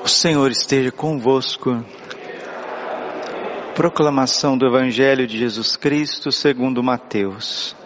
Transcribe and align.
O 0.00 0.08
Senhor 0.08 0.50
esteja 0.50 0.90
convosco. 0.90 1.84
Proclamação 3.74 4.56
do 4.56 4.66
Evangelho 4.66 5.26
de 5.26 5.38
Jesus 5.38 5.76
Cristo 5.76 6.32
segundo 6.32 6.82
Mateus. 6.82 7.76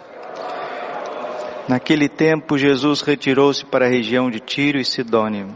Naquele 1.67 2.07
tempo, 2.07 2.57
Jesus 2.57 3.01
retirou-se 3.01 3.65
para 3.65 3.85
a 3.85 3.89
região 3.89 4.31
de 4.31 4.39
Tiro 4.39 4.79
e 4.79 4.85
Sidônia. 4.85 5.47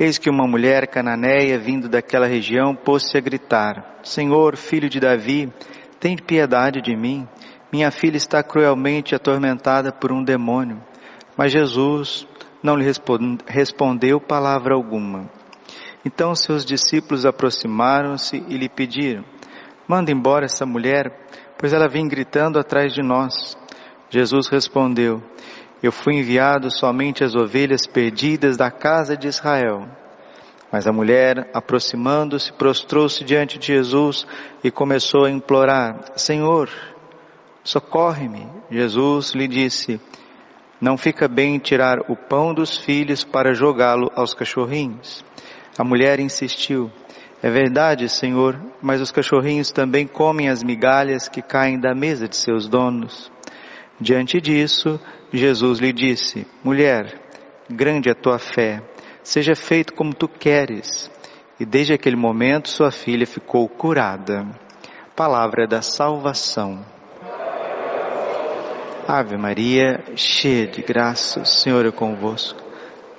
Eis 0.00 0.18
que 0.18 0.30
uma 0.30 0.48
mulher 0.48 0.88
cananeia, 0.88 1.58
vindo 1.58 1.88
daquela 1.88 2.26
região, 2.26 2.74
pôs-se 2.74 3.16
a 3.16 3.20
gritar: 3.20 4.00
Senhor, 4.02 4.56
filho 4.56 4.88
de 4.88 4.98
Davi, 4.98 5.52
tem 6.00 6.16
piedade 6.16 6.80
de 6.80 6.96
mim. 6.96 7.28
Minha 7.72 7.90
filha 7.90 8.16
está 8.16 8.42
cruelmente 8.42 9.14
atormentada 9.14 9.92
por 9.92 10.10
um 10.12 10.24
demônio. 10.24 10.82
Mas 11.36 11.52
Jesus 11.52 12.26
não 12.62 12.76
lhe 12.76 12.86
respondeu 13.46 14.20
palavra 14.20 14.74
alguma. 14.74 15.28
Então 16.04 16.34
seus 16.34 16.64
discípulos 16.64 17.24
aproximaram-se 17.24 18.44
e 18.48 18.58
lhe 18.58 18.68
pediram: 18.68 19.24
Manda 19.88 20.12
embora 20.12 20.44
essa 20.44 20.66
mulher, 20.66 21.26
pois 21.58 21.72
ela 21.72 21.88
vem 21.88 22.06
gritando 22.06 22.58
atrás 22.58 22.92
de 22.92 23.02
nós. 23.02 23.56
Jesus 24.10 24.48
respondeu: 24.48 25.22
Eu 25.82 25.90
fui 25.90 26.14
enviado 26.14 26.70
somente 26.70 27.24
às 27.24 27.34
ovelhas 27.34 27.86
perdidas 27.86 28.56
da 28.56 28.70
casa 28.70 29.16
de 29.16 29.28
Israel. 29.28 29.88
Mas 30.70 30.86
a 30.86 30.92
mulher, 30.92 31.48
aproximando-se, 31.54 32.52
prostrou-se 32.52 33.22
diante 33.22 33.58
de 33.58 33.68
Jesus 33.68 34.26
e 34.62 34.70
começou 34.70 35.24
a 35.24 35.30
implorar: 35.30 36.12
Senhor, 36.16 36.68
socorre-me. 37.62 38.46
Jesus 38.70 39.32
lhe 39.34 39.48
disse: 39.48 40.00
Não 40.80 40.98
fica 40.98 41.28
bem 41.28 41.58
tirar 41.58 41.98
o 42.10 42.16
pão 42.16 42.52
dos 42.52 42.76
filhos 42.76 43.24
para 43.24 43.54
jogá-lo 43.54 44.10
aos 44.14 44.34
cachorrinhos. 44.34 45.24
A 45.76 45.82
mulher 45.82 46.20
insistiu: 46.20 46.90
É 47.42 47.50
verdade, 47.50 48.08
Senhor, 48.08 48.60
mas 48.80 49.00
os 49.00 49.10
cachorrinhos 49.10 49.72
também 49.72 50.06
comem 50.06 50.48
as 50.48 50.62
migalhas 50.62 51.28
que 51.28 51.42
caem 51.42 51.78
da 51.78 51.94
mesa 51.94 52.28
de 52.28 52.36
seus 52.36 52.68
donos. 52.68 53.30
Diante 54.00 54.40
disso, 54.40 55.00
Jesus 55.32 55.80
lhe 55.80 55.92
disse: 55.92 56.46
Mulher, 56.62 57.20
grande 57.68 58.08
é 58.08 58.12
a 58.12 58.14
tua 58.14 58.38
fé, 58.38 58.82
seja 59.22 59.54
feito 59.54 59.94
como 59.94 60.14
tu 60.14 60.28
queres. 60.28 61.10
E 61.58 61.64
desde 61.64 61.92
aquele 61.92 62.16
momento 62.16 62.68
sua 62.68 62.90
filha 62.90 63.26
ficou 63.26 63.68
curada. 63.68 64.46
Palavra 65.14 65.66
da 65.66 65.82
salvação. 65.82 66.84
Ave 69.06 69.36
Maria, 69.36 70.02
cheia 70.16 70.66
de 70.66 70.82
graça, 70.82 71.40
o 71.40 71.46
Senhor 71.46 71.84
é 71.86 71.92
convosco. 71.92 72.63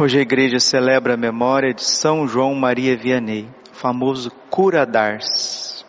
Hoje 0.00 0.18
a 0.18 0.22
igreja 0.22 0.58
celebra 0.58 1.12
a 1.12 1.16
memória 1.18 1.74
de 1.74 1.84
São 1.84 2.26
João 2.26 2.54
Maria 2.54 2.96
Vianney, 2.96 3.46
famoso 3.70 4.30
cura 4.48 4.86
d'Ars, 4.86 5.84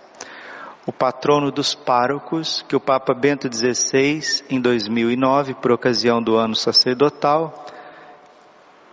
o 0.85 0.91
patrono 0.91 1.49
dos 1.49 1.73
párocos 1.73 2.61
que 2.67 2.75
o 2.75 2.79
Papa 2.81 3.13
Bento 3.13 3.47
XVI, 3.47 4.43
em 4.49 4.59
2009, 4.59 5.53
por 5.53 5.71
ocasião 5.71 6.21
do 6.21 6.35
ano 6.35 6.55
sacerdotal, 6.55 7.65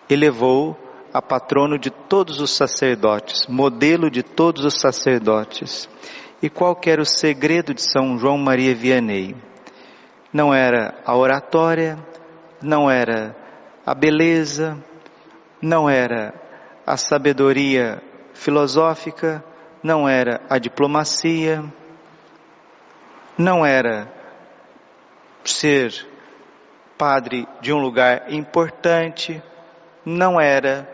elevou 0.08 0.78
a 1.12 1.20
patrono 1.20 1.80
de 1.80 1.90
todos 1.90 2.40
os 2.40 2.52
sacerdotes, 2.52 3.44
modelo 3.48 4.08
de 4.08 4.22
todos 4.22 4.64
os 4.64 4.80
sacerdotes. 4.80 5.88
E 6.40 6.48
qual 6.48 6.80
era 6.86 7.02
o 7.02 7.04
segredo 7.04 7.74
de 7.74 7.82
São 7.82 8.16
João 8.20 8.38
Maria 8.38 8.72
Vianney? 8.72 9.34
Não 10.32 10.54
era 10.54 10.94
a 11.04 11.16
oratória, 11.16 11.98
não 12.62 12.88
era 12.88 13.34
a 13.84 13.94
beleza, 13.94 14.80
não 15.60 15.88
era 15.88 16.34
a 16.86 16.96
sabedoria 16.96 18.02
filosófica, 18.32 19.44
não 19.82 20.08
era 20.08 20.40
a 20.48 20.58
diplomacia, 20.58 21.64
não 23.36 23.64
era 23.64 24.12
ser 25.44 26.06
padre 26.96 27.46
de 27.60 27.72
um 27.72 27.78
lugar 27.78 28.32
importante, 28.32 29.42
não 30.04 30.40
era 30.40 30.88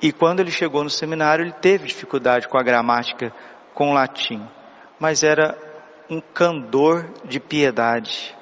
E 0.00 0.12
quando 0.12 0.40
ele 0.40 0.50
chegou 0.50 0.84
no 0.84 0.90
seminário, 0.90 1.44
ele 1.44 1.52
teve 1.52 1.86
dificuldade 1.86 2.46
com 2.46 2.58
a 2.58 2.62
gramática, 2.62 3.32
com 3.74 3.90
o 3.90 3.94
latim. 3.94 4.46
Mas 4.98 5.24
era 5.24 5.58
um 6.08 6.20
candor 6.20 7.10
de 7.24 7.40
piedade 7.40 8.36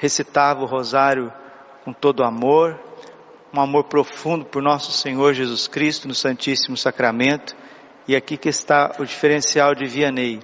recitava 0.00 0.62
o 0.62 0.66
rosário 0.66 1.30
com 1.84 1.92
todo 1.92 2.24
amor, 2.24 2.80
um 3.52 3.60
amor 3.60 3.84
profundo 3.84 4.46
por 4.46 4.62
nosso 4.62 4.92
Senhor 4.92 5.34
Jesus 5.34 5.68
Cristo 5.68 6.08
no 6.08 6.14
Santíssimo 6.14 6.76
Sacramento. 6.76 7.54
E 8.08 8.16
aqui 8.16 8.38
que 8.38 8.48
está 8.48 8.96
o 8.98 9.04
diferencial 9.04 9.74
de 9.74 9.84
Vianney. 9.84 10.40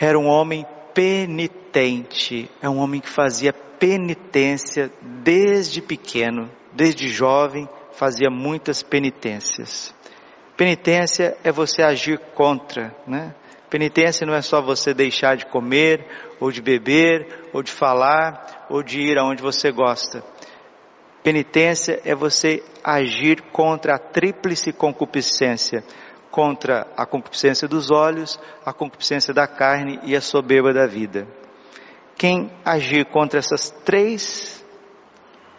Era 0.00 0.18
um 0.18 0.26
homem 0.26 0.66
penitente, 0.94 2.50
é 2.62 2.68
um 2.68 2.78
homem 2.78 3.02
que 3.02 3.08
fazia 3.08 3.52
penitência 3.52 4.90
desde 5.02 5.82
pequeno, 5.82 6.50
desde 6.72 7.08
jovem, 7.08 7.68
fazia 7.92 8.30
muitas 8.30 8.82
penitências. 8.82 9.94
Penitência 10.56 11.36
é 11.44 11.52
você 11.52 11.82
agir 11.82 12.18
contra, 12.34 12.96
né? 13.06 13.34
Penitência 13.70 14.26
não 14.26 14.34
é 14.34 14.40
só 14.40 14.62
você 14.62 14.94
deixar 14.94 15.36
de 15.36 15.44
comer, 15.46 16.06
ou 16.40 16.50
de 16.50 16.62
beber, 16.62 17.50
ou 17.52 17.62
de 17.62 17.70
falar, 17.70 18.66
ou 18.70 18.82
de 18.82 19.00
ir 19.00 19.18
aonde 19.18 19.42
você 19.42 19.70
gosta. 19.70 20.24
Penitência 21.22 22.00
é 22.04 22.14
você 22.14 22.62
agir 22.82 23.42
contra 23.52 23.96
a 23.96 23.98
tríplice 23.98 24.72
concupiscência, 24.72 25.84
contra 26.30 26.86
a 26.96 27.04
concupiscência 27.04 27.68
dos 27.68 27.90
olhos, 27.90 28.40
a 28.64 28.72
concupiscência 28.72 29.34
da 29.34 29.46
carne 29.46 30.00
e 30.04 30.16
a 30.16 30.20
soberba 30.20 30.72
da 30.72 30.86
vida. 30.86 31.26
Quem 32.16 32.50
agir 32.64 33.04
contra 33.06 33.38
essas 33.38 33.70
três 33.84 34.64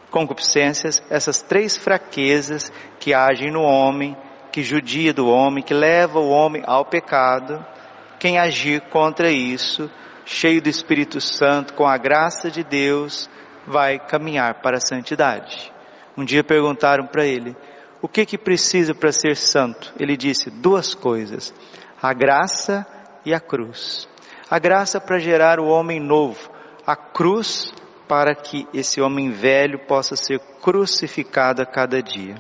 concupiscências, 0.09 1.03
essas 1.09 1.41
três 1.41 1.77
fraquezas 1.77 2.71
que 2.99 3.13
agem 3.13 3.51
no 3.51 3.61
homem, 3.61 4.17
que 4.51 4.63
judia 4.63 5.13
do 5.13 5.27
homem, 5.27 5.63
que 5.63 5.73
leva 5.73 6.19
o 6.19 6.29
homem 6.29 6.63
ao 6.65 6.85
pecado, 6.85 7.63
quem 8.19 8.37
agir 8.37 8.81
contra 8.89 9.31
isso, 9.31 9.89
cheio 10.25 10.61
do 10.61 10.67
Espírito 10.67 11.21
Santo, 11.21 11.73
com 11.73 11.87
a 11.87 11.97
graça 11.97 12.51
de 12.51 12.63
Deus, 12.63 13.29
vai 13.65 13.97
caminhar 13.97 14.61
para 14.61 14.77
a 14.77 14.81
santidade. 14.81 15.71
Um 16.17 16.25
dia 16.25 16.43
perguntaram 16.43 17.07
para 17.07 17.25
ele: 17.25 17.55
"O 18.01 18.07
que 18.07 18.25
que 18.25 18.37
precisa 18.37 18.93
para 18.93 19.11
ser 19.11 19.37
santo?" 19.37 19.93
Ele 19.97 20.17
disse: 20.17 20.49
"Duas 20.49 20.93
coisas: 20.93 21.53
a 22.01 22.13
graça 22.13 22.85
e 23.25 23.33
a 23.33 23.39
cruz. 23.39 24.07
A 24.51 24.59
graça 24.59 24.99
para 24.99 25.19
gerar 25.19 25.59
o 25.59 25.67
homem 25.67 25.99
novo, 25.99 26.51
a 26.85 26.95
cruz 26.95 27.71
para 28.07 28.35
que 28.35 28.67
esse 28.73 28.99
homem 28.99 29.31
velho 29.31 29.79
possa 29.87 30.15
ser 30.15 30.39
crucificado 30.61 31.61
a 31.61 31.65
cada 31.65 32.03
dia." 32.03 32.35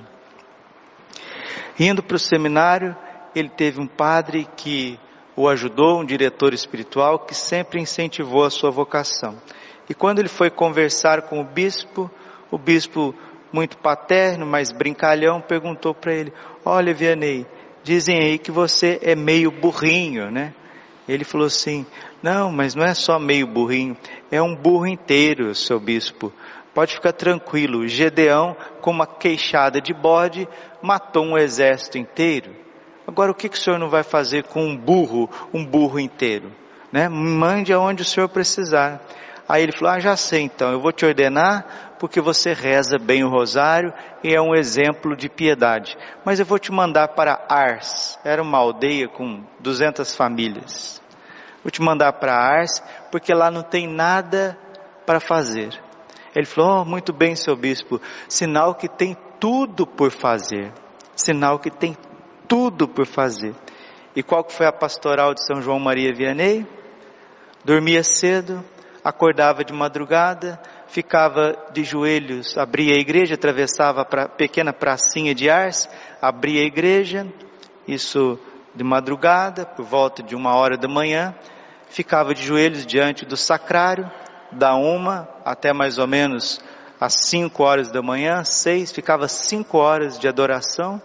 Indo 1.79 2.03
para 2.03 2.17
o 2.17 2.19
seminário, 2.19 2.93
ele 3.33 3.47
teve 3.47 3.79
um 3.79 3.87
padre 3.87 4.45
que 4.57 4.99
o 5.39 5.47
ajudou, 5.47 6.01
um 6.01 6.05
diretor 6.05 6.53
espiritual 6.53 7.19
que 7.19 7.33
sempre 7.33 7.79
incentivou 7.79 8.43
a 8.43 8.49
sua 8.49 8.69
vocação. 8.69 9.37
E 9.89 9.93
quando 9.93 10.19
ele 10.19 10.27
foi 10.27 10.49
conversar 10.49 11.21
com 11.21 11.39
o 11.39 11.45
bispo, 11.45 12.11
o 12.51 12.57
bispo, 12.57 13.15
muito 13.49 13.77
paterno, 13.77 14.45
mas 14.45 14.69
brincalhão, 14.69 15.39
perguntou 15.39 15.95
para 15.95 16.13
ele: 16.13 16.33
Olha, 16.65 16.93
Vianney, 16.93 17.47
dizem 17.81 18.19
aí 18.19 18.37
que 18.37 18.51
você 18.51 18.99
é 19.01 19.15
meio 19.15 19.49
burrinho, 19.49 20.29
né? 20.29 20.53
Ele 21.07 21.23
falou 21.23 21.47
assim: 21.47 21.85
Não, 22.21 22.51
mas 22.51 22.75
não 22.75 22.83
é 22.83 22.93
só 22.93 23.17
meio 23.17 23.47
burrinho, 23.47 23.95
é 24.29 24.41
um 24.41 24.53
burro 24.53 24.87
inteiro, 24.87 25.55
seu 25.55 25.79
bispo. 25.79 26.33
Pode 26.73 26.95
ficar 26.95 27.13
tranquilo. 27.13 27.87
Gedeão, 27.87 28.57
com 28.81 28.91
uma 28.91 29.07
queixada 29.07 29.79
de 29.79 29.93
bode, 29.93 30.45
matou 30.81 31.23
um 31.23 31.37
exército 31.37 31.97
inteiro. 31.97 32.53
Agora, 33.09 33.31
o 33.31 33.35
que, 33.35 33.49
que 33.49 33.57
o 33.57 33.59
senhor 33.59 33.79
não 33.79 33.89
vai 33.89 34.03
fazer 34.03 34.43
com 34.43 34.63
um 34.63 34.77
burro, 34.77 35.27
um 35.51 35.65
burro 35.65 35.99
inteiro? 35.99 36.51
Né? 36.91 37.09
Mande 37.09 37.73
aonde 37.73 38.03
o 38.03 38.05
senhor 38.05 38.29
precisar. 38.29 39.01
Aí 39.47 39.63
ele 39.63 39.71
falou: 39.71 39.95
Ah, 39.95 39.99
já 39.99 40.15
sei 40.15 40.43
então, 40.43 40.71
eu 40.71 40.79
vou 40.79 40.91
te 40.91 41.07
ordenar 41.07 41.95
porque 41.97 42.21
você 42.21 42.53
reza 42.53 42.99
bem 42.99 43.23
o 43.23 43.29
rosário 43.29 43.91
e 44.23 44.31
é 44.31 44.39
um 44.39 44.53
exemplo 44.53 45.15
de 45.15 45.27
piedade. 45.27 45.97
Mas 46.23 46.39
eu 46.39 46.45
vou 46.45 46.59
te 46.59 46.71
mandar 46.71 47.07
para 47.09 47.47
Ars, 47.49 48.19
era 48.23 48.43
uma 48.43 48.59
aldeia 48.59 49.07
com 49.07 49.43
200 49.59 50.15
famílias. 50.15 51.01
Vou 51.63 51.71
te 51.71 51.81
mandar 51.81 52.13
para 52.13 52.35
Ars 52.35 52.79
porque 53.11 53.33
lá 53.33 53.49
não 53.49 53.63
tem 53.63 53.87
nada 53.87 54.55
para 55.03 55.19
fazer. 55.19 55.69
Ele 56.35 56.45
falou: 56.45 56.83
oh, 56.83 56.85
muito 56.85 57.11
bem, 57.11 57.35
seu 57.35 57.55
bispo, 57.55 57.99
sinal 58.27 58.75
que 58.75 58.87
tem 58.87 59.17
tudo 59.39 59.87
por 59.87 60.11
fazer. 60.11 60.71
Sinal 61.15 61.57
que 61.57 61.71
tem 61.71 61.97
tudo 62.49 62.87
por 62.87 63.05
fazer. 63.05 63.55
E 64.15 64.21
qual 64.23 64.43
que 64.43 64.51
foi 64.51 64.65
a 64.65 64.73
pastoral 64.73 65.33
de 65.33 65.45
São 65.45 65.61
João 65.61 65.79
Maria 65.79 66.13
Vianney? 66.13 66.67
Dormia 67.63 68.03
cedo, 68.03 68.65
acordava 69.03 69.63
de 69.63 69.71
madrugada, 69.71 70.59
ficava 70.87 71.55
de 71.71 71.83
joelhos, 71.83 72.57
abria 72.57 72.95
a 72.95 72.99
igreja, 72.99 73.35
atravessava 73.35 74.01
a 74.01 74.27
pequena 74.27 74.73
pracinha 74.73 75.35
de 75.35 75.49
Ars, 75.49 75.87
abria 76.21 76.61
a 76.61 76.65
igreja, 76.65 77.27
isso 77.87 78.39
de 78.73 78.83
madrugada, 78.83 79.65
por 79.65 79.85
volta 79.85 80.23
de 80.23 80.35
uma 80.35 80.55
hora 80.55 80.77
da 80.77 80.87
manhã, 80.87 81.35
ficava 81.89 82.33
de 82.33 82.43
joelhos 82.43 82.85
diante 82.85 83.25
do 83.25 83.37
sacrário, 83.37 84.09
da 84.51 84.75
uma 84.75 85.29
até 85.45 85.71
mais 85.71 85.99
ou 85.99 86.07
menos 86.07 86.59
às 86.99 87.13
cinco 87.13 87.63
horas 87.63 87.91
da 87.91 88.01
manhã, 88.01 88.43
seis, 88.43 88.91
ficava 88.91 89.27
cinco 89.27 89.77
horas 89.77 90.17
de 90.17 90.27
adoração, 90.27 91.01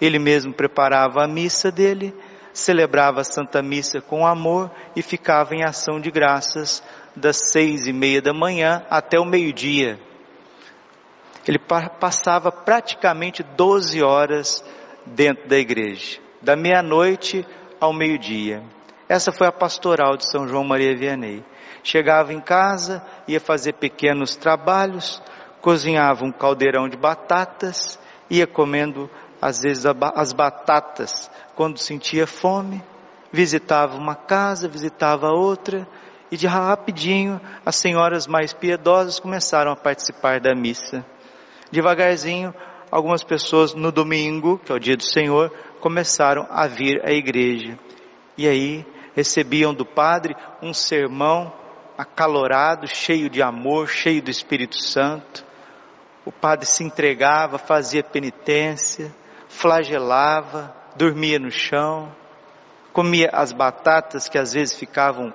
ele 0.00 0.18
mesmo 0.18 0.52
preparava 0.52 1.24
a 1.24 1.28
missa 1.28 1.70
dele, 1.70 2.14
celebrava 2.52 3.20
a 3.20 3.24
Santa 3.24 3.62
Missa 3.62 4.00
com 4.00 4.26
amor 4.26 4.70
e 4.94 5.02
ficava 5.02 5.54
em 5.54 5.64
ação 5.64 6.00
de 6.00 6.10
graças 6.10 6.82
das 7.14 7.50
seis 7.50 7.86
e 7.86 7.92
meia 7.92 8.20
da 8.20 8.32
manhã 8.32 8.84
até 8.90 9.18
o 9.18 9.24
meio-dia. 9.24 9.98
Ele 11.46 11.58
passava 11.58 12.50
praticamente 12.50 13.42
12 13.42 14.02
horas 14.02 14.64
dentro 15.06 15.48
da 15.48 15.56
igreja, 15.56 16.18
da 16.42 16.56
meia-noite 16.56 17.46
ao 17.80 17.92
meio-dia. 17.92 18.62
Essa 19.08 19.30
foi 19.30 19.46
a 19.46 19.52
pastoral 19.52 20.16
de 20.16 20.28
São 20.28 20.48
João 20.48 20.64
Maria 20.64 20.96
Vianney. 20.96 21.44
Chegava 21.84 22.32
em 22.32 22.40
casa, 22.40 23.04
ia 23.28 23.38
fazer 23.38 23.74
pequenos 23.74 24.34
trabalhos, 24.34 25.22
cozinhava 25.60 26.24
um 26.24 26.32
caldeirão 26.32 26.88
de 26.88 26.96
batatas, 26.96 27.98
ia 28.28 28.46
comendo 28.46 29.08
às 29.40 29.60
vezes 29.60 29.84
as 29.86 30.32
batatas 30.32 31.30
quando 31.54 31.78
sentia 31.78 32.26
fome, 32.26 32.82
visitava 33.32 33.96
uma 33.96 34.14
casa, 34.14 34.68
visitava 34.68 35.28
outra, 35.28 35.86
e 36.30 36.36
de 36.36 36.46
rapidinho 36.46 37.40
as 37.64 37.76
senhoras 37.76 38.26
mais 38.26 38.52
piedosas 38.52 39.20
começaram 39.20 39.72
a 39.72 39.76
participar 39.76 40.40
da 40.40 40.54
missa. 40.54 41.04
Devagarzinho, 41.70 42.54
algumas 42.90 43.22
pessoas 43.22 43.74
no 43.74 43.90
domingo, 43.90 44.58
que 44.58 44.72
é 44.72 44.74
o 44.74 44.80
dia 44.80 44.96
do 44.96 45.04
Senhor, 45.04 45.50
começaram 45.80 46.46
a 46.50 46.66
vir 46.66 47.00
à 47.04 47.12
igreja. 47.12 47.78
E 48.36 48.46
aí 48.46 48.86
recebiam 49.14 49.72
do 49.72 49.84
padre 49.84 50.34
um 50.62 50.74
sermão 50.74 51.52
acalorado, 51.96 52.86
cheio 52.86 53.30
de 53.30 53.42
amor, 53.42 53.88
cheio 53.88 54.22
do 54.22 54.30
Espírito 54.30 54.76
Santo. 54.78 55.44
O 56.24 56.32
padre 56.32 56.66
se 56.66 56.84
entregava, 56.84 57.56
fazia 57.56 58.02
penitência, 58.02 59.14
flagelava, 59.56 60.74
dormia 60.96 61.38
no 61.38 61.50
chão, 61.50 62.14
comia 62.92 63.30
as 63.32 63.52
batatas 63.52 64.28
que 64.28 64.38
às 64.38 64.52
vezes 64.52 64.76
ficavam 64.76 65.32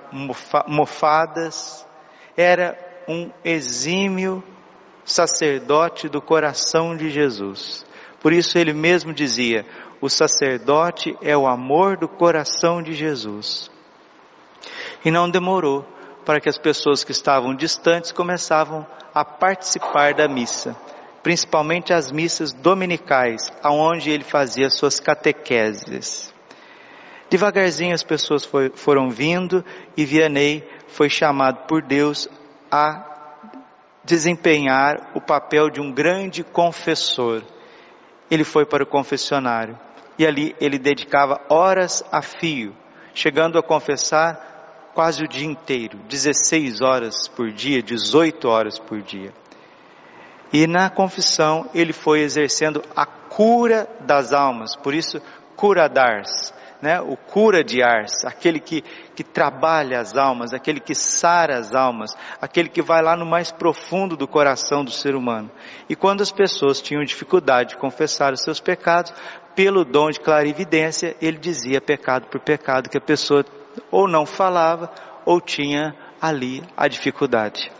mofadas, 0.68 1.86
era 2.36 2.78
um 3.08 3.30
exímio 3.44 4.42
sacerdote 5.04 6.08
do 6.08 6.22
coração 6.22 6.96
de 6.96 7.10
Jesus. 7.10 7.84
Por 8.20 8.32
isso 8.32 8.56
ele 8.56 8.72
mesmo 8.72 9.12
dizia: 9.12 9.66
o 10.00 10.08
sacerdote 10.08 11.16
é 11.20 11.36
o 11.36 11.46
amor 11.46 11.96
do 11.96 12.08
coração 12.08 12.80
de 12.80 12.92
Jesus. 12.92 13.70
E 15.04 15.10
não 15.10 15.28
demorou 15.28 15.84
para 16.24 16.40
que 16.40 16.48
as 16.48 16.58
pessoas 16.58 17.02
que 17.02 17.10
estavam 17.10 17.56
distantes 17.56 18.12
começavam 18.12 18.86
a 19.12 19.24
participar 19.24 20.14
da 20.14 20.28
missa 20.28 20.76
principalmente 21.22 21.92
as 21.92 22.10
missas 22.10 22.52
dominicais, 22.52 23.52
aonde 23.62 24.10
ele 24.10 24.24
fazia 24.24 24.68
suas 24.68 24.98
catequeses. 24.98 26.32
Devagarzinho 27.30 27.94
as 27.94 28.02
pessoas 28.02 28.44
foi, 28.44 28.70
foram 28.74 29.08
vindo 29.08 29.64
e 29.96 30.04
Vianney 30.04 30.68
foi 30.88 31.08
chamado 31.08 31.66
por 31.66 31.80
Deus 31.80 32.28
a 32.70 33.08
desempenhar 34.04 35.12
o 35.14 35.20
papel 35.20 35.70
de 35.70 35.80
um 35.80 35.92
grande 35.92 36.44
confessor. 36.44 37.42
Ele 38.30 38.44
foi 38.44 38.66
para 38.66 38.82
o 38.82 38.86
confessionário 38.86 39.78
e 40.18 40.26
ali 40.26 40.54
ele 40.60 40.78
dedicava 40.78 41.40
horas 41.48 42.04
a 42.12 42.20
fio, 42.20 42.76
chegando 43.14 43.58
a 43.58 43.62
confessar 43.62 44.90
quase 44.94 45.24
o 45.24 45.28
dia 45.28 45.46
inteiro, 45.46 45.98
16 46.08 46.82
horas 46.82 47.28
por 47.28 47.50
dia, 47.50 47.82
18 47.82 48.46
horas 48.46 48.78
por 48.78 49.00
dia. 49.00 49.32
E 50.52 50.66
na 50.66 50.90
confissão 50.90 51.68
ele 51.74 51.92
foi 51.92 52.20
exercendo 52.20 52.82
a 52.94 53.06
cura 53.06 53.88
das 54.00 54.32
almas, 54.32 54.76
por 54.76 54.92
isso 54.92 55.20
cura 55.56 55.88
dars, 55.88 56.52
né? 56.82 57.00
O 57.00 57.16
cura 57.16 57.62
de 57.62 57.82
ars, 57.82 58.24
aquele 58.24 58.58
que, 58.58 58.82
que 59.14 59.22
trabalha 59.22 60.00
as 60.00 60.16
almas, 60.16 60.52
aquele 60.52 60.80
que 60.80 60.94
sara 60.94 61.56
as 61.56 61.74
almas, 61.74 62.14
aquele 62.40 62.68
que 62.68 62.82
vai 62.82 63.00
lá 63.00 63.16
no 63.16 63.24
mais 63.24 63.52
profundo 63.52 64.16
do 64.16 64.26
coração 64.26 64.84
do 64.84 64.90
ser 64.90 65.14
humano. 65.14 65.50
E 65.88 65.94
quando 65.94 66.20
as 66.20 66.32
pessoas 66.32 66.82
tinham 66.82 67.04
dificuldade 67.04 67.70
de 67.70 67.76
confessar 67.76 68.32
os 68.32 68.42
seus 68.42 68.60
pecados, 68.60 69.14
pelo 69.54 69.84
dom 69.84 70.10
de 70.10 70.20
clarividência, 70.20 71.16
ele 71.22 71.38
dizia 71.38 71.80
pecado 71.80 72.26
por 72.26 72.40
pecado 72.40 72.90
que 72.90 72.98
a 72.98 73.00
pessoa 73.00 73.44
ou 73.90 74.08
não 74.08 74.26
falava 74.26 74.90
ou 75.24 75.40
tinha 75.40 75.94
ali 76.20 76.62
a 76.76 76.88
dificuldade. 76.88 77.70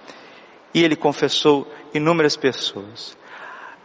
E 0.74 0.82
ele 0.82 0.96
confessou 0.96 1.66
inúmeras 1.94 2.36
pessoas. 2.36 3.16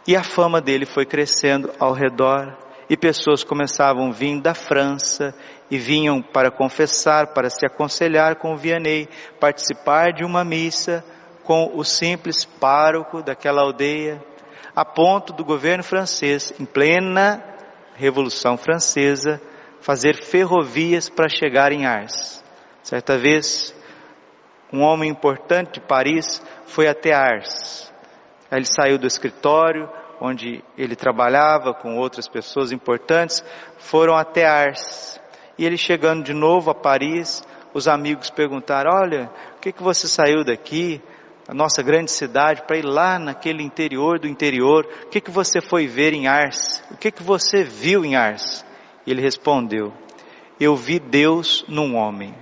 E 0.06 0.16
a 0.16 0.22
fama 0.22 0.60
dele 0.60 0.86
foi 0.86 1.04
crescendo 1.04 1.70
ao 1.78 1.92
redor, 1.92 2.56
e 2.88 2.96
pessoas 2.96 3.44
começavam 3.44 4.08
a 4.08 4.12
vir 4.12 4.40
da 4.40 4.54
França 4.54 5.34
e 5.70 5.76
vinham 5.76 6.22
para 6.22 6.50
confessar, 6.50 7.34
para 7.34 7.50
se 7.50 7.66
aconselhar 7.66 8.36
com 8.36 8.54
o 8.54 8.56
Vianney, 8.56 9.08
participar 9.38 10.12
de 10.12 10.24
uma 10.24 10.42
missa 10.42 11.04
com 11.44 11.70
o 11.74 11.84
simples 11.84 12.44
pároco 12.44 13.22
daquela 13.22 13.62
aldeia, 13.62 14.22
a 14.74 14.84
ponto 14.84 15.32
do 15.32 15.44
governo 15.44 15.82
francês, 15.82 16.52
em 16.58 16.64
plena 16.64 17.42
Revolução 17.94 18.56
Francesa, 18.56 19.40
fazer 19.80 20.22
ferrovias 20.22 21.08
para 21.08 21.28
chegar 21.28 21.72
em 21.72 21.84
Ars. 21.84 22.42
Certa 22.82 23.18
vez, 23.18 23.74
um 24.72 24.82
homem 24.82 25.10
importante 25.10 25.74
de 25.74 25.80
Paris 25.80 26.42
foi 26.66 26.88
até 26.88 27.12
Ars 27.14 27.88
ele 28.56 28.64
saiu 28.64 28.98
do 28.98 29.06
escritório, 29.06 29.88
onde 30.20 30.64
ele 30.76 30.96
trabalhava 30.96 31.74
com 31.74 31.96
outras 31.96 32.26
pessoas 32.26 32.72
importantes, 32.72 33.44
foram 33.78 34.14
até 34.14 34.46
Ars. 34.46 35.20
E 35.58 35.64
ele 35.66 35.76
chegando 35.76 36.24
de 36.24 36.32
novo 36.32 36.70
a 36.70 36.74
Paris, 36.74 37.42
os 37.74 37.86
amigos 37.86 38.30
perguntaram: 38.30 38.90
Olha, 38.94 39.30
o 39.56 39.60
que, 39.60 39.72
que 39.72 39.82
você 39.82 40.08
saiu 40.08 40.44
daqui? 40.44 41.02
a 41.46 41.54
nossa 41.54 41.82
grande 41.82 42.10
cidade, 42.10 42.60
para 42.66 42.76
ir 42.76 42.84
lá 42.84 43.18
naquele 43.18 43.62
interior 43.62 44.18
do 44.18 44.28
interior. 44.28 44.86
O 45.04 45.08
que, 45.08 45.18
que 45.18 45.30
você 45.30 45.62
foi 45.62 45.86
ver 45.86 46.12
em 46.12 46.26
Ars? 46.26 46.84
O 46.90 46.96
que, 46.98 47.10
que 47.10 47.22
você 47.22 47.64
viu 47.64 48.04
em 48.04 48.16
Ars? 48.16 48.66
E 49.06 49.10
ele 49.10 49.22
respondeu: 49.22 49.90
Eu 50.60 50.76
vi 50.76 50.98
Deus 50.98 51.64
num 51.66 51.96
homem. 51.96 52.34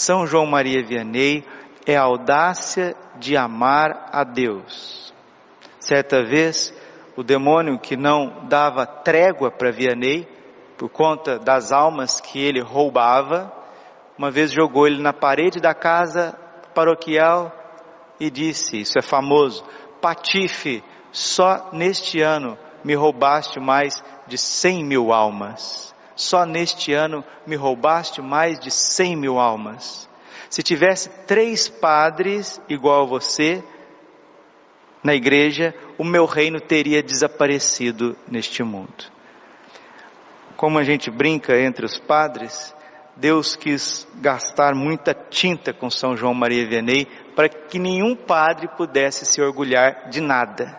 São 0.00 0.26
João 0.26 0.46
Maria 0.46 0.82
Vianney 0.82 1.44
é 1.84 1.94
a 1.94 2.04
audácia 2.04 2.96
de 3.18 3.36
amar 3.36 4.08
a 4.10 4.24
Deus. 4.24 5.12
Certa 5.78 6.24
vez, 6.24 6.72
o 7.18 7.22
demônio 7.22 7.78
que 7.78 7.98
não 7.98 8.46
dava 8.48 8.86
trégua 8.86 9.50
para 9.50 9.70
Vianney, 9.70 10.26
por 10.78 10.88
conta 10.88 11.38
das 11.38 11.70
almas 11.70 12.18
que 12.18 12.42
ele 12.42 12.62
roubava, 12.62 13.52
uma 14.16 14.30
vez 14.30 14.50
jogou 14.50 14.86
ele 14.86 15.02
na 15.02 15.12
parede 15.12 15.60
da 15.60 15.74
casa 15.74 16.34
paroquial 16.74 17.52
e 18.18 18.30
disse: 18.30 18.80
Isso 18.80 18.98
é 18.98 19.02
famoso, 19.02 19.62
Patife, 20.00 20.82
só 21.12 21.68
neste 21.74 22.22
ano 22.22 22.56
me 22.82 22.94
roubaste 22.94 23.60
mais 23.60 24.02
de 24.26 24.38
cem 24.38 24.82
mil 24.82 25.12
almas. 25.12 25.94
Só 26.20 26.44
neste 26.44 26.92
ano 26.92 27.24
me 27.46 27.56
roubaste 27.56 28.20
mais 28.20 28.58
de 28.58 28.70
cem 28.70 29.16
mil 29.16 29.38
almas. 29.38 30.08
Se 30.48 30.62
tivesse 30.62 31.08
três 31.26 31.68
padres 31.68 32.60
igual 32.68 33.02
a 33.02 33.06
você 33.06 33.62
na 35.02 35.14
igreja, 35.14 35.74
o 35.96 36.04
meu 36.04 36.26
reino 36.26 36.60
teria 36.60 37.02
desaparecido 37.02 38.16
neste 38.28 38.62
mundo 38.62 39.20
como 40.60 40.78
a 40.78 40.84
gente 40.84 41.10
brinca 41.10 41.58
entre 41.58 41.86
os 41.86 41.98
padres, 41.98 42.76
Deus 43.16 43.56
quis 43.56 44.06
gastar 44.16 44.74
muita 44.74 45.14
tinta 45.14 45.72
com 45.72 45.88
São 45.88 46.14
João 46.14 46.34
Maria 46.34 46.68
Vianney 46.68 47.06
para 47.34 47.48
que 47.48 47.78
nenhum 47.78 48.14
padre 48.14 48.68
pudesse 48.76 49.24
se 49.24 49.40
orgulhar 49.40 50.10
de 50.10 50.20
nada, 50.20 50.78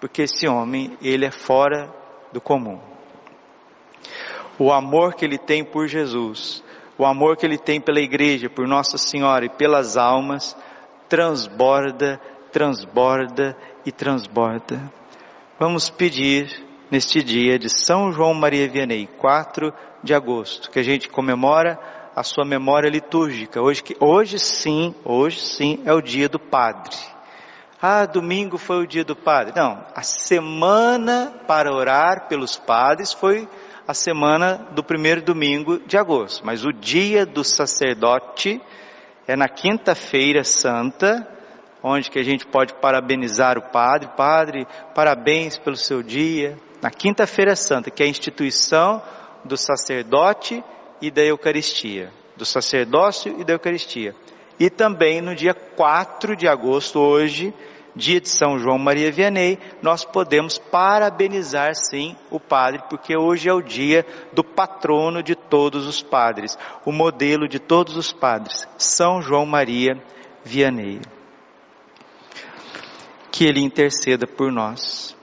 porque 0.00 0.22
esse 0.22 0.48
homem, 0.48 0.96
ele 1.02 1.26
é 1.26 1.30
fora 1.30 1.94
do 2.32 2.40
comum. 2.40 2.80
O 4.58 4.72
amor 4.72 5.14
que 5.14 5.24
ele 5.24 5.38
tem 5.38 5.64
por 5.64 5.86
Jesus, 5.86 6.64
o 6.98 7.06
amor 7.06 7.36
que 7.36 7.46
ele 7.46 7.56
tem 7.56 7.80
pela 7.80 8.00
igreja, 8.00 8.50
por 8.50 8.66
Nossa 8.66 8.98
Senhora 8.98 9.44
e 9.44 9.48
pelas 9.48 9.96
almas, 9.96 10.56
transborda, 11.08 12.20
transborda 12.50 13.56
e 13.86 13.92
transborda. 13.92 14.80
Vamos 15.60 15.88
pedir 15.88 16.66
neste 16.90 17.22
dia 17.22 17.58
de 17.58 17.68
São 17.70 18.12
João 18.12 18.34
Maria 18.34 18.68
Vianney, 18.68 19.06
4 19.18 19.72
de 20.02 20.12
agosto, 20.12 20.70
que 20.70 20.78
a 20.78 20.82
gente 20.82 21.08
comemora 21.08 21.78
a 22.16 22.24
sua 22.24 22.44
memória 22.44 22.90
litúrgica. 22.90 23.62
Hoje, 23.62 23.82
hoje 24.00 24.38
sim, 24.40 24.92
hoje 25.04 25.40
sim 25.40 25.80
é 25.84 25.92
o 25.92 26.02
dia 26.02 26.28
do 26.28 26.40
Padre. 26.40 26.96
Ah, 27.80 28.06
domingo 28.06 28.58
foi 28.58 28.82
o 28.82 28.86
dia 28.86 29.04
do 29.04 29.14
Padre. 29.14 29.52
Não, 29.54 29.84
a 29.94 30.02
semana 30.02 31.32
para 31.46 31.72
orar 31.72 32.26
pelos 32.28 32.56
padres 32.56 33.12
foi 33.12 33.48
a 33.88 33.94
semana 33.94 34.68
do 34.72 34.84
primeiro 34.84 35.22
domingo 35.22 35.78
de 35.78 35.96
agosto, 35.96 36.44
mas 36.44 36.62
o 36.62 36.70
dia 36.70 37.24
do 37.24 37.42
sacerdote 37.42 38.60
é 39.26 39.34
na 39.34 39.48
quinta-feira 39.48 40.44
santa, 40.44 41.26
onde 41.82 42.10
que 42.10 42.18
a 42.18 42.22
gente 42.22 42.46
pode 42.46 42.74
parabenizar 42.74 43.56
o 43.56 43.62
padre. 43.62 44.10
Padre, 44.14 44.66
parabéns 44.94 45.56
pelo 45.56 45.74
seu 45.74 46.02
dia, 46.02 46.58
na 46.82 46.90
Quinta-feira 46.90 47.56
Santa, 47.56 47.90
que 47.90 48.02
é 48.02 48.06
a 48.06 48.10
instituição 48.10 49.02
do 49.42 49.56
sacerdote 49.56 50.62
e 51.00 51.10
da 51.10 51.22
Eucaristia, 51.22 52.12
do 52.36 52.44
sacerdócio 52.44 53.40
e 53.40 53.44
da 53.44 53.54
Eucaristia. 53.54 54.14
E 54.60 54.68
também 54.68 55.22
no 55.22 55.34
dia 55.34 55.54
4 55.54 56.36
de 56.36 56.46
agosto, 56.46 57.00
hoje, 57.00 57.54
dia 57.98 58.20
de 58.20 58.30
São 58.30 58.58
João 58.58 58.78
Maria 58.78 59.12
Vianney, 59.12 59.58
nós 59.82 60.04
podemos 60.04 60.56
parabenizar 60.56 61.74
sim 61.74 62.16
o 62.30 62.40
padre, 62.40 62.82
porque 62.88 63.14
hoje 63.14 63.48
é 63.48 63.52
o 63.52 63.60
dia 63.60 64.06
do 64.32 64.42
patrono 64.42 65.22
de 65.22 65.34
todos 65.34 65.86
os 65.86 66.00
padres, 66.00 66.56
o 66.86 66.92
modelo 66.92 67.46
de 67.46 67.58
todos 67.58 67.96
os 67.96 68.12
padres, 68.12 68.66
São 68.78 69.20
João 69.20 69.44
Maria 69.44 70.02
Vianney. 70.44 71.00
Que 73.30 73.44
ele 73.44 73.60
interceda 73.60 74.26
por 74.26 74.50
nós. 74.50 75.14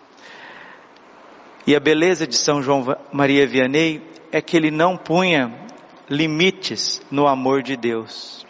E 1.66 1.76
a 1.76 1.80
beleza 1.80 2.28
de 2.28 2.36
São 2.36 2.62
João 2.62 2.96
Maria 3.12 3.48
Vianney 3.48 4.02
é 4.32 4.42
que 4.42 4.56
ele 4.56 4.70
não 4.70 4.96
punha 4.96 5.52
limites 6.10 7.02
no 7.10 7.28
amor 7.28 7.64
de 7.64 7.76
Deus. 7.76 8.45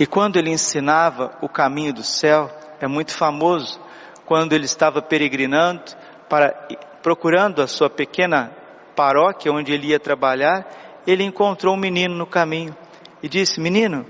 E 0.00 0.06
quando 0.06 0.38
ele 0.38 0.48
ensinava 0.48 1.36
o 1.42 1.48
caminho 1.48 1.92
do 1.92 2.02
céu, 2.02 2.50
é 2.80 2.86
muito 2.86 3.12
famoso, 3.12 3.78
quando 4.24 4.54
ele 4.54 4.64
estava 4.64 5.02
peregrinando 5.02 5.82
para 6.26 6.68
procurando 7.02 7.60
a 7.60 7.66
sua 7.66 7.90
pequena 7.90 8.50
paróquia 8.96 9.52
onde 9.52 9.72
ele 9.72 9.88
ia 9.88 10.00
trabalhar, 10.00 10.66
ele 11.06 11.22
encontrou 11.22 11.74
um 11.74 11.78
menino 11.78 12.14
no 12.14 12.26
caminho 12.26 12.74
e 13.22 13.28
disse: 13.28 13.60
"Menino, 13.60 14.06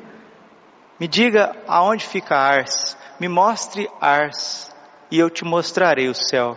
me 1.00 1.08
diga 1.08 1.56
aonde 1.66 2.06
fica 2.06 2.36
Ars, 2.36 2.96
me 3.18 3.28
mostre 3.28 3.90
Ars, 4.00 4.72
e 5.10 5.18
eu 5.18 5.28
te 5.28 5.44
mostrarei 5.44 6.08
o 6.08 6.14
céu." 6.14 6.56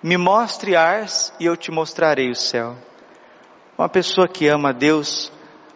Me 0.00 0.16
mostre 0.16 0.76
Ars 0.76 1.32
e 1.40 1.46
eu 1.46 1.56
te 1.56 1.72
mostrarei 1.72 2.30
o 2.30 2.36
céu. 2.36 2.76
Uma 3.76 3.88
pessoa 3.88 4.28
que 4.28 4.46
ama 4.46 4.72
Deus 4.72 5.32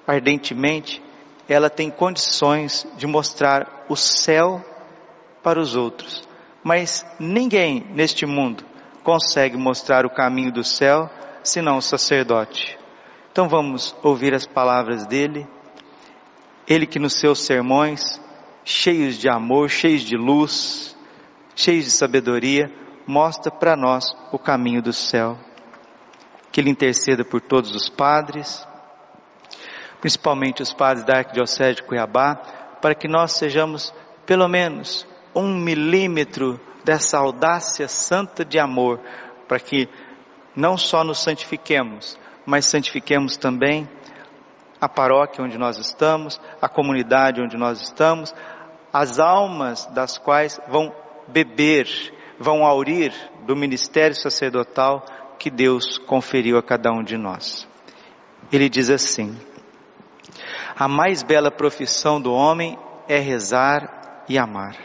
ardentemente, 0.07 1.03
ela 1.49 1.69
tem 1.69 1.91
condições 1.91 2.87
de 2.97 3.07
mostrar 3.07 3.85
o 3.89 3.97
céu 3.97 4.65
para 5.43 5.61
os 5.61 5.77
outros. 5.77 6.27
Mas 6.63 7.05
ninguém 7.19 7.87
neste 7.91 8.25
mundo 8.25 8.65
consegue 9.03 9.57
mostrar 9.57 10.07
o 10.07 10.11
caminho 10.11 10.51
do 10.51 10.65
céu 10.65 11.11
senão 11.43 11.77
o 11.77 11.83
sacerdote. 11.83 12.79
Então 13.31 13.49
vamos 13.49 13.95
ouvir 14.03 14.33
as 14.33 14.47
palavras 14.47 15.07
dele. 15.07 15.47
Ele 16.67 16.87
que 16.87 16.99
nos 16.99 17.21
seus 17.21 17.41
sermões, 17.41 18.19
cheios 18.65 19.19
de 19.19 19.29
amor, 19.29 19.69
cheios 19.69 20.01
de 20.01 20.17
luz, 20.17 20.97
cheios 21.55 21.85
de 21.85 21.91
sabedoria, 21.91 22.73
mostra 23.07 23.53
para 23.53 23.77
nós 23.77 24.05
o 24.33 24.39
caminho 24.39 24.81
do 24.81 24.93
céu. 24.93 25.39
Que 26.51 26.61
Ele 26.61 26.71
interceda 26.71 27.25
por 27.25 27.43
todos 27.43 27.75
os 27.75 27.91
padres, 27.91 28.67
principalmente 30.05 30.61
os 30.61 30.71
padres 30.71 31.03
da 31.03 31.17
Arquidiocese 31.17 31.77
de 31.77 31.83
Cuiabá, 31.83 32.35
para 32.83 32.95
que 32.95 33.09
nós 33.09 33.33
sejamos 33.33 33.91
pelo 34.27 34.47
menos 34.47 35.07
um 35.35 35.57
milímetro 35.57 36.61
dessa 36.85 37.17
audácia 37.17 37.89
santa 37.89 38.45
de 38.45 38.59
amor, 38.59 39.01
para 39.49 39.59
que 39.59 39.89
não 40.55 40.77
só 40.77 41.03
nos 41.03 41.23
santifiquemos, 41.23 42.19
mas 42.45 42.67
santifiquemos 42.67 43.39
também 43.39 43.89
a 44.79 44.87
paróquia 44.91 45.43
onde 45.43 45.57
nós 45.57 45.79
estamos, 45.79 46.39
a 46.61 46.69
comunidade 46.69 47.41
onde 47.41 47.57
nós 47.57 47.81
estamos, 47.81 48.35
as 48.93 49.19
almas 49.19 49.87
das 49.87 50.19
quais 50.19 50.61
vão 50.69 50.95
beber 51.29 51.89
vão 52.39 52.63
aurir 52.63 53.15
do 53.47 53.57
ministério 53.57 54.15
sacerdotal 54.15 55.07
que 55.39 55.49
Deus 55.49 55.97
conferiu 55.97 56.59
a 56.59 56.63
cada 56.63 56.93
um 56.93 57.03
de 57.03 57.17
nós. 57.17 57.67
Ele 58.53 58.69
diz 58.69 58.91
assim: 58.91 59.35
A 60.77 60.89
mais 60.89 61.23
bela 61.23 61.51
profissão 61.51 62.21
do 62.21 62.33
homem 62.33 62.79
é 63.09 63.19
rezar 63.19 64.25
e 64.29 64.39
amar. 64.39 64.77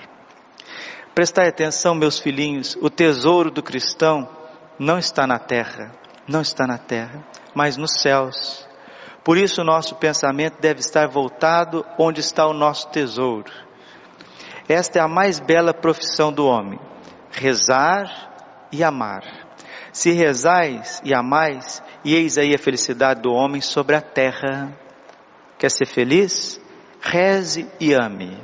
Prestai 1.15 1.47
atenção, 1.47 1.95
meus 1.95 2.19
filhinhos, 2.19 2.77
o 2.81 2.89
tesouro 2.89 3.51
do 3.51 3.63
cristão 3.63 4.29
não 4.77 4.97
está 4.97 5.25
na 5.25 5.39
terra, 5.39 5.91
não 6.27 6.41
está 6.41 6.65
na 6.67 6.77
terra, 6.77 7.25
mas 7.53 7.75
nos 7.75 8.01
céus. 8.01 8.67
Por 9.23 9.37
isso, 9.37 9.61
o 9.61 9.65
nosso 9.65 9.95
pensamento 9.95 10.61
deve 10.61 10.79
estar 10.79 11.07
voltado 11.07 11.85
onde 11.97 12.19
está 12.19 12.47
o 12.47 12.53
nosso 12.53 12.89
tesouro. 12.89 13.51
Esta 14.67 14.99
é 14.99 15.01
a 15.01 15.07
mais 15.07 15.39
bela 15.39 15.73
profissão 15.73 16.31
do 16.31 16.45
homem 16.45 16.79
rezar 17.31 18.67
e 18.71 18.83
amar. 18.83 19.23
Se 19.91 20.11
rezais 20.11 21.01
e 21.03 21.13
amais, 21.13 21.81
e 22.03 22.15
eis 22.15 22.37
aí 22.37 22.53
a 22.53 22.59
felicidade 22.59 23.21
do 23.21 23.31
homem 23.31 23.61
sobre 23.61 23.95
a 23.95 24.01
terra. 24.01 24.71
Quer 25.59 25.69
ser 25.69 25.85
feliz? 25.85 26.59
Reze 27.01 27.69
e 27.81 27.93
ame. 27.93 28.41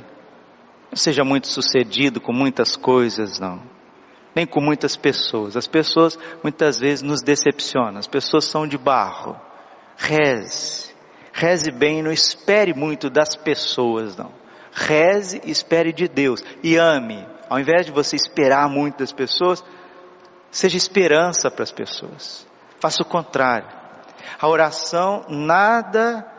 Não 0.90 0.96
seja 0.96 1.24
muito 1.24 1.48
sucedido 1.48 2.20
com 2.20 2.32
muitas 2.32 2.76
coisas, 2.76 3.40
não. 3.40 3.62
Nem 4.34 4.46
com 4.46 4.60
muitas 4.60 4.96
pessoas. 4.96 5.56
As 5.56 5.66
pessoas 5.66 6.18
muitas 6.42 6.78
vezes 6.78 7.02
nos 7.02 7.22
decepcionam. 7.22 7.98
As 7.98 8.06
pessoas 8.06 8.44
são 8.44 8.66
de 8.66 8.76
barro. 8.76 9.34
Reze. 9.96 10.94
Reze 11.32 11.70
bem, 11.70 12.02
não 12.02 12.12
espere 12.12 12.74
muito 12.74 13.08
das 13.08 13.34
pessoas, 13.34 14.14
não. 14.14 14.30
Reze 14.70 15.40
e 15.42 15.50
espere 15.50 15.94
de 15.94 16.06
Deus. 16.06 16.44
E 16.62 16.76
ame. 16.76 17.26
Ao 17.48 17.58
invés 17.58 17.86
de 17.86 17.92
você 17.92 18.14
esperar 18.14 18.68
muito 18.68 18.98
das 18.98 19.12
pessoas, 19.12 19.64
seja 20.50 20.76
esperança 20.76 21.50
para 21.50 21.62
as 21.62 21.72
pessoas. 21.72 22.46
Faça 22.78 23.02
o 23.02 23.06
contrário. 23.06 23.68
A 24.38 24.48
oração 24.48 25.24
nada 25.30 26.35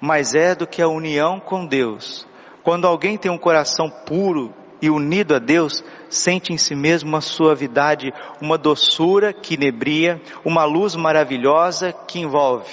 mais 0.00 0.34
é 0.34 0.54
do 0.54 0.66
que 0.66 0.82
a 0.82 0.88
união 0.88 1.40
com 1.40 1.66
Deus, 1.66 2.26
Quando 2.62 2.86
alguém 2.86 3.16
tem 3.16 3.30
um 3.30 3.38
coração 3.38 3.88
puro 3.88 4.52
e 4.82 4.90
unido 4.90 5.34
a 5.34 5.38
Deus, 5.38 5.82
sente 6.10 6.52
em 6.52 6.58
si 6.58 6.74
mesmo 6.74 7.08
uma 7.08 7.20
suavidade, 7.22 8.12
uma 8.42 8.58
doçura 8.58 9.32
que 9.32 9.54
inebria, 9.54 10.20
uma 10.44 10.64
luz 10.64 10.94
maravilhosa 10.94 11.92
que 11.92 12.20
envolve. 12.20 12.70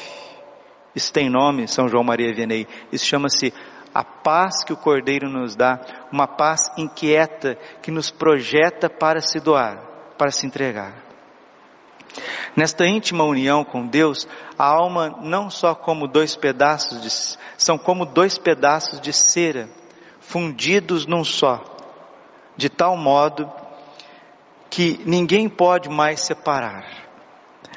Isso 0.94 1.14
tem 1.14 1.30
nome, 1.30 1.68
São 1.68 1.88
João 1.88 2.04
Maria 2.04 2.34
Vianney. 2.34 2.68
Isso 2.92 3.06
chama-se 3.06 3.54
a 3.94 4.04
paz 4.04 4.66
que 4.66 4.74
o 4.74 4.78
Cordeiro 4.78 5.30
nos 5.30 5.56
dá, 5.56 5.80
uma 6.12 6.28
paz 6.28 6.70
inquieta 6.78 7.58
que 7.82 7.90
nos 7.90 8.12
projeta 8.12 8.90
para 8.90 9.22
se 9.22 9.40
doar, 9.40 9.78
para 10.18 10.32
se 10.32 10.46
entregar. 10.46 11.05
Nesta 12.56 12.86
íntima 12.86 13.24
união 13.24 13.64
com 13.64 13.86
Deus, 13.86 14.28
a 14.58 14.66
alma 14.66 15.18
não 15.22 15.50
só 15.50 15.76
como 15.76 16.08
dois 16.08 16.36
pedaços 16.36 17.02
de, 17.02 17.10
são 17.58 17.78
como 17.78 18.06
dois 18.06 18.38
pedaços 18.38 19.02
de 19.02 19.12
cera 19.12 19.70
fundidos 20.20 21.06
num 21.06 21.24
só, 21.24 21.64
de 22.58 22.70
tal 22.70 22.98
modo 22.98 23.52
que 24.70 25.00
ninguém 25.06 25.48
pode 25.48 25.90
mais 25.90 26.22
separar. 26.22 27.06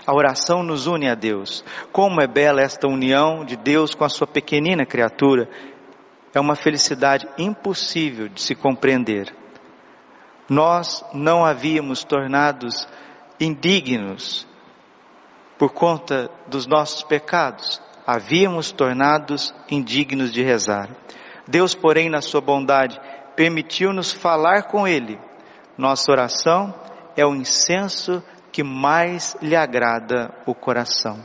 A 0.07 0.15
oração 0.15 0.63
nos 0.63 0.87
une 0.87 1.09
a 1.09 1.15
Deus. 1.15 1.63
Como 1.93 2.21
é 2.21 2.27
bela 2.27 2.63
esta 2.63 2.89
união 2.89 3.45
de 3.45 3.57
Deus 3.57 3.95
com 3.95 4.05
a 4.05 4.09
sua 4.09 4.27
pequenina 4.27 4.87
criatura. 4.87 5.51
É 6.35 6.41
uma 6.41 6.57
felicidade 6.57 7.29
impossível 7.37 8.27
de 8.27 8.41
se 8.41 8.55
compreender. 8.55 9.35
Nós 10.49 11.05
não 11.13 11.45
havíamos 11.45 12.05
tornados 12.05 12.89
indignos 13.41 14.47
por 15.59 15.73
conta 15.73 16.31
dos 16.47 16.67
nossos 16.67 17.03
pecados, 17.03 17.83
havíamos 18.07 18.71
tornados 18.71 19.55
indignos 19.71 20.33
de 20.33 20.43
rezar. 20.43 20.89
Deus, 21.47 21.75
porém, 21.75 22.09
na 22.09 22.21
sua 22.21 22.41
bondade, 22.41 23.01
permitiu-nos 23.35 24.13
falar 24.13 24.65
com 24.65 24.87
Ele. 24.87 25.19
Nossa 25.77 26.11
oração 26.11 26.75
é 27.17 27.27
o 27.27 27.35
incenso 27.35 28.23
que 28.53 28.63
mais 28.63 29.37
lhe 29.43 29.57
agrada 29.57 30.33
o 30.47 30.55
coração. 30.55 31.19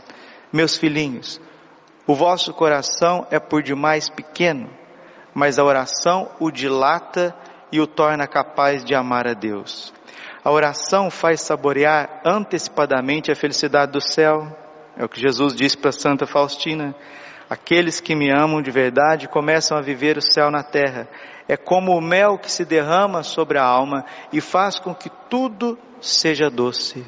Meus 0.52 0.78
filhinhos, 0.78 1.40
o 2.06 2.16
vosso 2.16 2.54
coração 2.54 3.26
é 3.32 3.40
por 3.40 3.64
demais 3.64 4.10
pequeno, 4.10 4.70
mas 5.34 5.58
a 5.58 5.64
oração 5.64 6.30
o 6.40 6.52
dilata 6.52 7.36
e 7.72 7.80
o 7.80 7.88
torna 7.88 8.28
capaz 8.28 8.84
de 8.84 8.94
amar 8.94 9.28
a 9.28 9.34
Deus. 9.34 9.94
A 10.44 10.52
oração 10.52 11.10
faz 11.10 11.42
saborear 11.42 12.22
antecipadamente 12.26 13.32
a 13.32 13.36
felicidade 13.36 13.94
do 13.94 14.02
céu. 14.02 14.46
É 14.98 15.06
o 15.06 15.10
que 15.10 15.22
Jesus 15.22 15.56
disse 15.56 15.78
para 15.78 15.94
Santa 15.94 16.26
Faustina. 16.26 16.94
Aqueles 17.50 18.02
que 18.02 18.14
me 18.14 18.30
amam 18.30 18.62
de 18.62 18.70
verdade 18.70 19.30
começam 19.30 19.78
a 19.78 19.82
viver 19.82 20.18
o 20.18 20.22
céu 20.22 20.52
na 20.52 20.62
terra. 20.62 21.08
É 21.48 21.56
como 21.56 21.96
o 21.96 22.02
mel 22.02 22.38
que 22.38 22.52
se 22.52 22.66
derrama 22.66 23.24
sobre 23.24 23.58
a 23.58 23.64
alma 23.64 24.06
e 24.34 24.42
faz 24.42 24.80
com 24.80 24.94
que 24.94 25.10
tudo 25.30 25.78
seja 26.02 26.50
doce. 26.50 27.06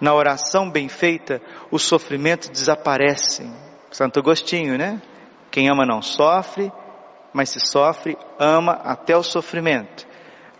Na 0.00 0.14
oração 0.14 0.70
bem 0.70 0.88
feita, 0.88 1.42
os 1.72 1.82
sofrimentos 1.82 2.48
desaparecem. 2.48 3.52
Santo 3.90 4.20
Agostinho, 4.20 4.78
né? 4.78 5.02
Quem 5.50 5.68
ama 5.68 5.84
não 5.84 6.00
sofre, 6.00 6.70
mas 7.32 7.50
se 7.50 7.58
sofre, 7.58 8.16
ama 8.38 8.72
até 8.84 9.16
o 9.16 9.24
sofrimento. 9.24 10.07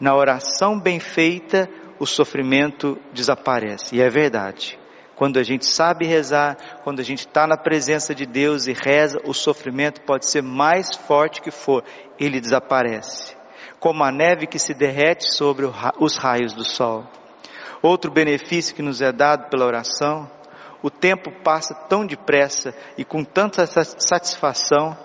Na 0.01 0.15
oração 0.15 0.79
bem 0.79 1.01
feita, 1.01 1.69
o 1.99 2.07
sofrimento 2.07 2.99
desaparece. 3.13 3.97
E 3.97 4.01
é 4.01 4.09
verdade. 4.09 4.79
Quando 5.17 5.39
a 5.39 5.43
gente 5.43 5.67
sabe 5.67 6.07
rezar, 6.07 6.57
quando 6.85 7.01
a 7.01 7.03
gente 7.03 7.27
está 7.27 7.45
na 7.45 7.57
presença 7.57 8.15
de 8.15 8.25
Deus 8.25 8.69
e 8.69 8.73
reza, 8.73 9.21
o 9.25 9.35
sofrimento 9.35 10.01
pode 10.03 10.31
ser 10.31 10.43
mais 10.43 10.95
forte 10.95 11.43
que 11.43 11.51
for, 11.51 11.83
ele 12.21 12.41
desaparece. 12.41 13.37
Como 13.81 14.05
a 14.05 14.13
neve 14.13 14.47
que 14.47 14.61
se 14.61 14.73
derrete 14.73 15.25
sobre 15.35 15.67
os 15.99 16.17
raios 16.17 16.53
do 16.53 16.65
sol. 16.65 17.05
Outro 17.83 18.13
benefício 18.13 18.75
que 18.75 18.83
nos 18.83 19.03
é 19.03 19.11
dado 19.11 19.49
pela 19.51 19.67
oração, 19.67 20.31
o 20.83 20.91
tempo 20.91 21.33
passa 21.43 21.75
tão 21.75 22.07
depressa 22.07 22.73
e 22.97 23.05
com 23.05 23.25
tanta 23.25 23.67
satisfação 23.67 24.97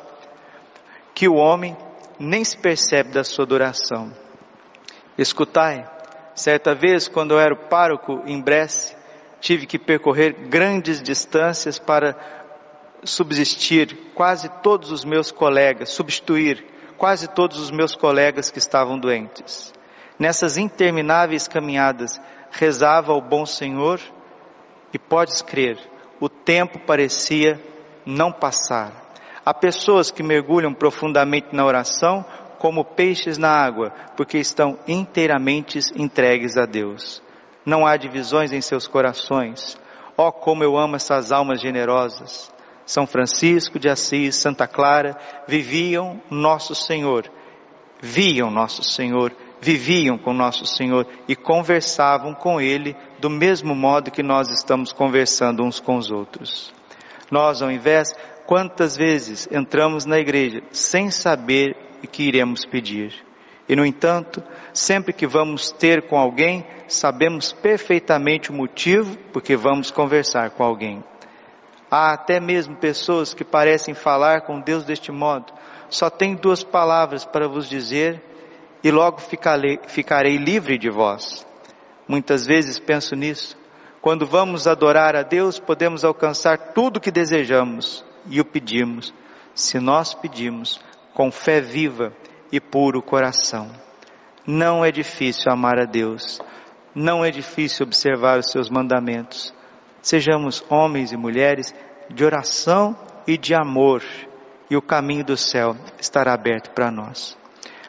que 1.16 1.28
o 1.28 1.36
homem 1.36 1.76
nem 2.20 2.44
se 2.44 2.58
percebe 2.58 3.10
da 3.10 3.24
sua 3.24 3.46
adoração. 3.46 4.23
Escutai, 5.18 5.86
certa 6.34 6.74
vez 6.74 7.08
quando 7.08 7.32
eu 7.32 7.40
era 7.40 7.56
pároco 7.56 8.22
em 8.26 8.42
Bresse, 8.42 8.96
tive 9.40 9.66
que 9.66 9.78
percorrer 9.78 10.48
grandes 10.48 11.02
distâncias 11.02 11.78
para 11.78 12.16
subsistir 13.04 14.12
quase 14.16 14.50
todos 14.62 14.92
os 14.92 15.04
meus 15.04 15.32
colegas, 15.32 15.90
substituir 15.90 16.66
quase 16.98 17.28
todos 17.28 17.60
os 17.60 17.70
meus 17.70 17.96
colegas 17.96 18.50
que 18.50 18.58
estavam 18.58 18.98
doentes. 18.98 19.74
Nessas 20.18 20.58
intermináveis 20.58 21.48
caminhadas, 21.48 22.20
rezava 22.50 23.12
ao 23.12 23.22
bom 23.22 23.46
Senhor 23.46 24.00
e 24.94 24.98
podes 24.98 25.42
crer, 25.42 25.78
o 26.20 26.30
tempo 26.30 26.80
parecia 26.80 27.60
não 28.06 28.32
passar. 28.32 28.92
Há 29.46 29.54
pessoas 29.54 30.10
que 30.10 30.24
mergulham 30.24 30.74
profundamente 30.74 31.48
na 31.52 31.66
oração 31.66 32.26
como 32.64 32.86
peixes 32.86 33.38
na 33.38 33.50
água, 33.50 33.92
porque 34.16 34.38
estão 34.38 34.80
inteiramente 34.88 35.80
entregues 35.98 36.56
a 36.56 36.66
Deus. 36.66 37.22
Não 37.66 37.86
há 37.86 37.98
divisões 37.98 38.54
em 38.54 38.62
seus 38.62 38.88
corações. 38.88 39.78
Oh, 40.16 40.32
como 40.32 40.64
eu 40.64 40.78
amo 40.78 40.96
essas 40.96 41.34
almas 41.34 41.60
generosas. 41.60 42.50
São 42.86 43.06
Francisco 43.06 43.78
de 43.78 43.90
Assis, 43.90 44.38
Santa 44.38 44.66
Clara, 44.66 45.18
viviam 45.46 46.22
nosso 46.32 46.74
Senhor, 46.74 47.30
viam 48.02 48.50
nosso 48.50 48.82
Senhor, 48.82 49.36
viviam 49.60 50.18
com 50.18 50.32
nosso 50.34 50.66
Senhor 50.66 51.06
e 51.28 51.36
conversavam 51.36 52.34
com 52.34 52.62
Ele 52.62 52.96
do 53.20 53.30
mesmo 53.30 53.76
modo 53.76 54.10
que 54.10 54.24
nós 54.24 54.50
estamos 54.50 54.94
conversando 54.94 55.64
uns 55.64 55.82
com 55.82 55.98
os 55.98 56.10
outros. 56.10 56.74
Nós, 57.30 57.62
ao 57.62 57.70
invés, 57.70 58.16
quantas 58.46 58.96
vezes 58.96 59.50
entramos 59.52 60.06
na 60.06 60.18
igreja 60.18 60.64
sem 60.72 61.12
saber 61.12 61.92
e 62.04 62.08
que 62.08 62.24
iremos 62.24 62.66
pedir. 62.66 63.14
E 63.68 63.76
no 63.76 63.86
entanto, 63.86 64.44
sempre 64.74 65.14
que 65.14 65.26
vamos 65.26 65.72
ter 65.72 66.08
com 66.08 66.18
alguém, 66.18 66.66
sabemos 66.88 67.54
perfeitamente 67.54 68.52
o 68.52 68.54
motivo 68.54 69.18
porque 69.32 69.56
vamos 69.56 69.90
conversar 69.90 70.52
com 70.52 70.64
alguém. 70.64 71.04
Há 71.90 72.14
até 72.14 72.40
mesmo 72.40 72.76
pessoas 72.76 73.34
que 73.34 73.46
parecem 73.46 73.94
falar 73.94 74.42
com 74.42 74.60
Deus 74.60 74.84
deste 74.84 75.12
modo. 75.12 75.54
Só 75.90 76.10
tenho 76.10 76.38
duas 76.38 76.64
palavras 76.64 77.24
para 77.24 77.48
vos 77.48 77.70
dizer 77.70 78.22
e 78.84 78.92
logo 78.92 79.22
ficarei, 79.22 79.80
ficarei 79.88 80.38
livre 80.38 80.78
de 80.78 80.90
vós. 80.90 81.46
Muitas 82.08 82.46
vezes 82.46 82.80
penso 82.80 83.16
nisso. 83.16 83.58
Quando 84.02 84.26
vamos 84.26 84.68
adorar 84.68 85.16
a 85.16 85.22
Deus, 85.22 85.60
podemos 85.60 86.04
alcançar 86.04 86.74
tudo 86.74 86.98
o 86.98 87.00
que 87.00 87.12
desejamos 87.12 88.04
e 88.28 88.42
o 88.42 88.46
pedimos. 88.46 89.14
Se 89.56 89.80
nós 89.80 90.14
pedimos, 90.14 90.82
com 91.14 91.32
fé 91.32 91.62
viva 91.62 92.14
e 92.52 92.60
puro 92.60 93.02
coração. 93.02 93.70
Não 94.46 94.84
é 94.84 94.92
difícil 94.92 95.52
amar 95.52 95.80
a 95.80 95.86
Deus, 95.86 96.42
não 96.94 97.24
é 97.24 97.32
difícil 97.32 97.86
observar 97.86 98.40
os 98.40 98.52
seus 98.52 98.70
mandamentos. 98.70 99.54
Sejamos 100.02 100.64
homens 100.70 101.12
e 101.12 101.18
mulheres 101.18 101.74
de 102.10 102.26
oração 102.26 102.98
e 103.26 103.38
de 103.38 103.56
amor, 103.56 104.04
e 104.70 104.76
o 104.76 104.82
caminho 104.82 105.24
do 105.24 105.38
céu 105.38 105.76
estará 106.00 106.34
aberto 106.34 106.72
para 106.72 106.92
nós. 106.92 107.38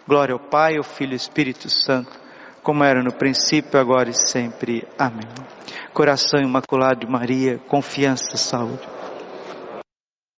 Glória 0.07 0.35
ao 0.35 0.39
Pai, 0.39 0.77
ao 0.77 0.85
Filho 0.85 1.13
e 1.13 1.15
ao 1.15 1.17
Espírito 1.17 1.69
Santo, 1.69 2.13
como 2.63 2.85
era 2.85 3.03
no 3.03 3.13
princípio, 3.13 3.79
agora 3.79 4.11
e 4.11 4.15
sempre. 4.15 4.87
Amém. 4.99 5.29
Coração 5.93 6.41
imaculado 6.41 7.01
de 7.01 7.07
Maria, 7.11 7.59
confiança, 7.69 8.37
saúde. 8.37 8.81